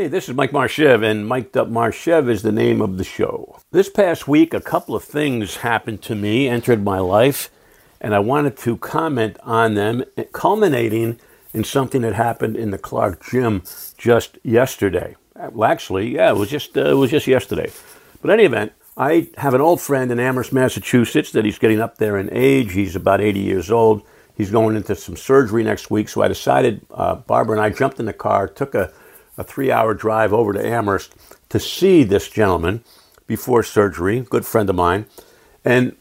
[0.00, 3.60] Hey, this is Mike Marshev, and Mic'd Up Marshev is the name of the show.
[3.70, 7.50] This past week, a couple of things happened to me, entered my life,
[8.00, 11.20] and I wanted to comment on them, culminating
[11.52, 13.62] in something that happened in the Clark gym
[13.98, 15.16] just yesterday.
[15.36, 17.70] Well, actually, yeah, it was just uh, it was just yesterday.
[18.22, 21.98] But any event, I have an old friend in Amherst, Massachusetts, that he's getting up
[21.98, 22.72] there in age.
[22.72, 24.00] He's about 80 years old.
[24.34, 28.00] He's going into some surgery next week, so I decided, uh, Barbara and I jumped
[28.00, 28.94] in the car, took a
[29.40, 31.14] a three hour drive over to Amherst
[31.48, 32.84] to see this gentleman
[33.26, 35.06] before surgery, good friend of mine.
[35.64, 35.96] And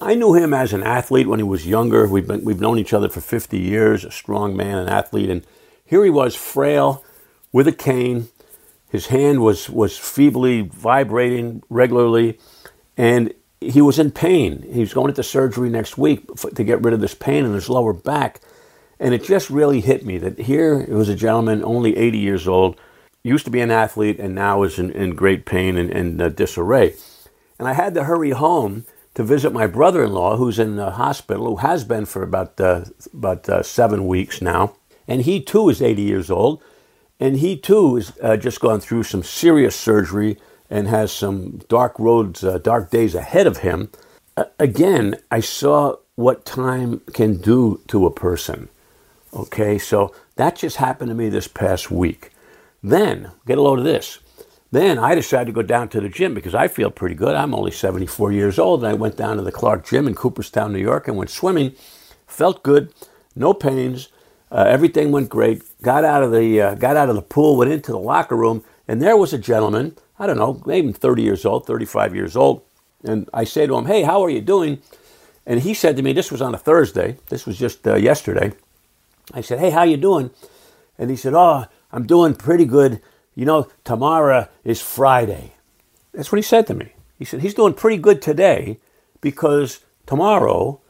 [0.00, 2.06] I knew him as an athlete when he was younger.
[2.06, 5.30] We've, been, we've known each other for 50 years, a strong man, an athlete.
[5.30, 5.44] And
[5.84, 7.02] here he was, frail,
[7.50, 8.28] with a cane.
[8.90, 12.38] His hand was, was feebly vibrating regularly,
[12.96, 14.68] and he was in pain.
[14.70, 17.70] He was going into surgery next week to get rid of this pain in his
[17.70, 18.40] lower back.
[19.02, 22.46] And it just really hit me that here it was a gentleman, only 80 years
[22.46, 22.78] old,
[23.22, 26.28] used to be an athlete, and now is in, in great pain and, and uh,
[26.28, 26.94] disarray.
[27.58, 31.56] And I had to hurry home to visit my brother-in-law, who's in the hospital, who
[31.56, 34.74] has been for about uh, about uh, seven weeks now,
[35.06, 36.62] and he too is 80 years old,
[37.20, 40.38] and he too has uh, just gone through some serious surgery
[40.70, 43.90] and has some dark roads, uh, dark days ahead of him.
[44.58, 48.68] again, I saw what time can do to a person.
[49.34, 52.31] Okay, so that just happened to me this past week.
[52.82, 54.18] Then, get a load of this.
[54.72, 57.36] Then I decided to go down to the gym because I feel pretty good.
[57.36, 60.72] I'm only 74 years old, and I went down to the Clark Gym in Cooperstown,
[60.72, 61.74] New York, and went swimming.
[62.26, 62.92] Felt good,
[63.36, 64.08] no pains.
[64.50, 65.62] Uh, everything went great.
[65.82, 68.64] Got out of the uh, got out of the pool, went into the locker room,
[68.88, 69.96] and there was a gentleman.
[70.18, 72.62] I don't know, maybe 30 years old, 35 years old.
[73.04, 74.80] And I say to him, "Hey, how are you doing?"
[75.46, 77.18] And he said to me, "This was on a Thursday.
[77.28, 78.52] This was just uh, yesterday."
[79.34, 80.30] I said, "Hey, how you doing?"
[80.98, 83.00] And he said, "Oh, I'm doing pretty good.
[83.34, 85.52] You know, tomorrow is Friday."
[86.12, 86.92] That's what he said to me.
[87.18, 88.78] He said he's doing pretty good today
[89.20, 90.80] because tomorrow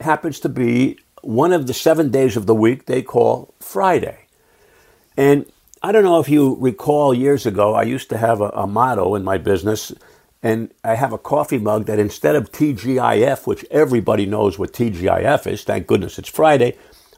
[0.00, 4.26] happens to be one of the seven days of the week they call Friday.
[5.16, 5.46] And
[5.82, 9.14] I don't know if you recall years ago, I used to have a, a, motto
[9.14, 9.92] in my business,
[10.42, 15.46] and I have a coffee mug that instead of TGIF, which everybody knows what TGIF
[15.46, 16.76] is, thank goodness it's Friday,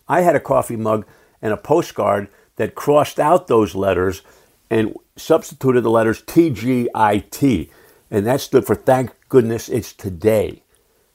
[0.08, 1.06] I had a coffee mug
[1.42, 4.22] and a postcard that crossed out those letters
[4.70, 7.70] and substituted the letters TGIT.
[8.10, 10.62] And that stood for thank goodness it's today.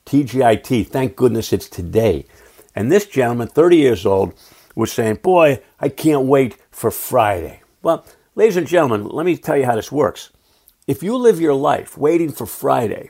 [0.05, 2.25] TGIT, thank goodness it's today.
[2.75, 4.33] And this gentleman, 30 years old,
[4.75, 7.61] was saying, Boy, I can't wait for Friday.
[7.81, 10.29] Well, ladies and gentlemen, let me tell you how this works.
[10.87, 13.09] If you live your life waiting for Friday,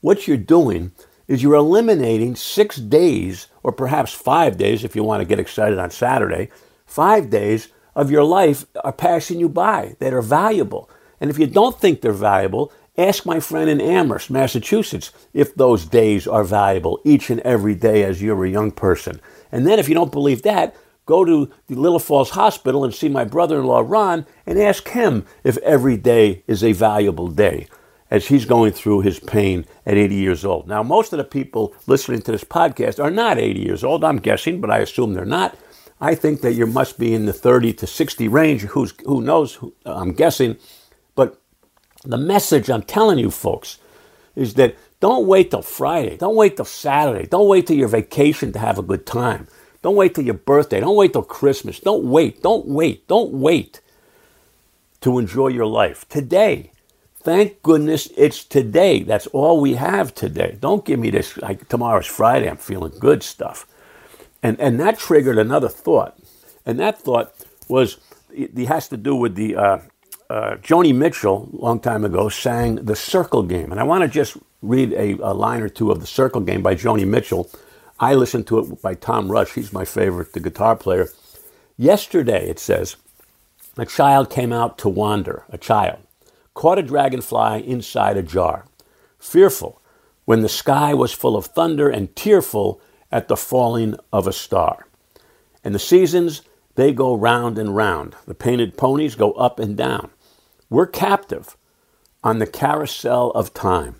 [0.00, 0.92] what you're doing
[1.28, 5.78] is you're eliminating six days, or perhaps five days if you want to get excited
[5.78, 6.50] on Saturday,
[6.92, 10.90] five days of your life are passing you by that are valuable.
[11.20, 15.86] And if you don't think they're valuable, ask my friend in Amherst, Massachusetts, if those
[15.86, 19.20] days are valuable each and every day as you're a young person.
[19.50, 20.76] And then if you don't believe that,
[21.06, 24.88] go to the Little Falls Hospital and see my brother in law, Ron, and ask
[24.88, 27.68] him if every day is a valuable day
[28.10, 30.68] as he's going through his pain at 80 years old.
[30.68, 34.18] Now, most of the people listening to this podcast are not 80 years old, I'm
[34.18, 35.56] guessing, but I assume they're not.
[36.02, 38.62] I think that you must be in the 30 to 60 range.
[38.62, 39.58] Who's, who knows?
[39.86, 40.56] I'm guessing.
[41.14, 41.40] But
[42.04, 43.78] the message I'm telling you, folks,
[44.34, 46.16] is that don't wait till Friday.
[46.16, 47.26] Don't wait till Saturday.
[47.26, 49.46] Don't wait till your vacation to have a good time.
[49.82, 50.80] Don't wait till your birthday.
[50.80, 51.78] Don't wait till Christmas.
[51.78, 52.42] Don't wait.
[52.42, 53.06] Don't wait.
[53.06, 53.80] Don't wait
[55.02, 56.08] to enjoy your life.
[56.08, 56.72] Today,
[57.22, 59.04] Thank goodness it's today.
[59.04, 60.56] That's all we have today.
[60.60, 63.64] Don't give me this like tomorrow's Friday, I'm feeling good stuff.
[64.42, 66.18] And and that triggered another thought.
[66.66, 67.34] And that thought
[67.68, 67.98] was
[68.32, 69.78] it has to do with the uh,
[70.30, 73.70] uh, Joni Mitchell, a long time ago, sang the Circle Game.
[73.70, 76.62] And I want to just read a, a line or two of the Circle Game
[76.62, 77.50] by Joni Mitchell.
[78.00, 79.52] I listened to it by Tom Rush.
[79.52, 81.08] He's my favorite, the guitar player.
[81.76, 82.96] Yesterday, it says,
[83.76, 85.98] a child came out to wander, a child
[86.54, 88.66] caught a dragonfly inside a jar,
[89.18, 89.80] fearful
[90.24, 92.80] when the sky was full of thunder and tearful
[93.12, 94.86] at the falling of a star.
[95.62, 96.42] And the seasons,
[96.74, 98.16] they go round and round.
[98.26, 100.10] The painted ponies go up and down.
[100.70, 101.56] We're captive
[102.24, 103.96] on the carousel of time.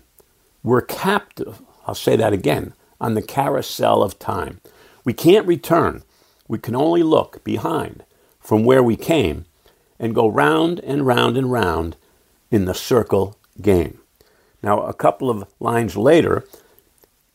[0.63, 4.59] We're captive, I'll say that again, on the carousel of time.
[5.05, 6.03] We can't return.
[6.47, 8.03] We can only look behind
[8.39, 9.45] from where we came
[9.99, 11.95] and go round and round and round
[12.49, 13.99] in the circle game.
[14.61, 16.45] Now, a couple of lines later,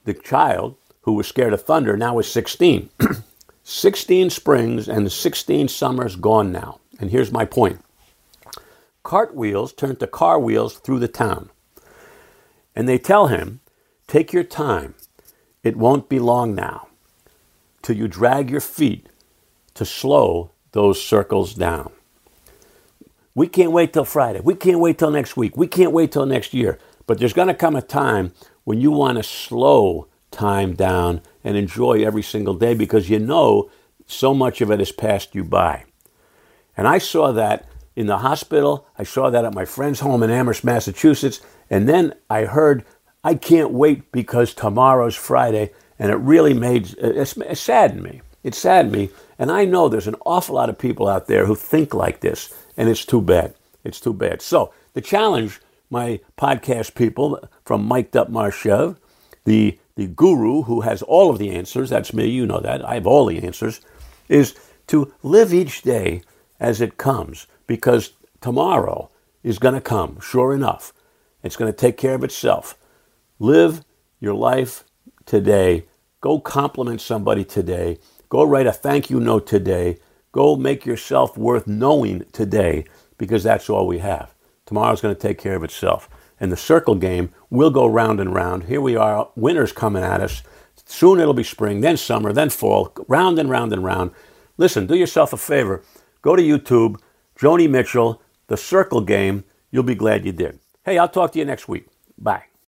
[0.05, 0.77] the child
[1.09, 2.91] who was scared of thunder now is 16.
[3.65, 6.81] 16 springs and 16 summers gone now.
[7.01, 7.83] And here's my point
[9.03, 11.49] cartwheels turn to car wheels through the town.
[12.77, 13.61] And they tell him,
[14.07, 14.97] Take your time.
[15.63, 16.89] It won't be long now
[17.81, 19.07] till you drag your feet
[19.73, 21.91] to slow those circles down.
[23.35, 24.41] We can't wait till Friday.
[24.41, 25.57] We can't wait till next week.
[25.57, 26.79] We can't wait till next year.
[27.07, 28.33] But there's going to come a time
[28.65, 30.09] when you want to slow
[30.39, 33.71] time down and enjoy every single day because you know
[34.07, 35.85] so much of it has passed you by.
[36.77, 38.87] And I saw that in the hospital.
[38.97, 41.41] I saw that at my friend's home in Amherst, Massachusetts.
[41.69, 42.85] And then I heard,
[43.25, 45.73] I can't wait because tomorrow's Friday.
[45.99, 48.23] And it really made, it, saddened me.
[48.45, 49.11] It saddened me.
[49.41, 52.55] And I know there's an awful lot of people out there who think like this.
[52.77, 53.55] And it's too bad.
[53.83, 54.41] It's too bad.
[54.41, 58.97] So the challenge my podcast people from Mic'd Up Marshev,
[59.45, 62.95] the, the guru who has all of the answers, that's me, you know that, I
[62.95, 63.81] have all the answers,
[64.29, 64.55] is
[64.87, 66.23] to live each day
[66.61, 69.11] as it comes because tomorrow
[69.43, 70.93] is going to come, sure enough.
[71.43, 72.79] It's going to take care of itself.
[73.41, 73.85] Live
[74.21, 74.85] your life
[75.27, 75.87] today.
[76.21, 77.99] Go compliment somebody today.
[78.29, 79.99] Go write a thank you note today.
[80.31, 82.85] Go make yourself worth knowing today
[83.19, 84.33] because that's all we have.
[84.65, 86.09] Tomorrow's going to take care of itself.
[86.41, 88.65] And the circle game will go round and round.
[88.65, 90.43] Here we are, winter's coming at us.
[90.87, 94.13] Soon it'll be spring, then summer, then fall, round and round and round.
[94.57, 95.83] Listen, do yourself a favor.
[96.23, 97.01] Go to YouTube,
[97.39, 99.45] Joni Mitchell, The Circle Game.
[99.71, 100.59] You'll be glad you did.
[100.85, 101.87] Hey, I'll talk to you next week.
[102.17, 102.48] Bye.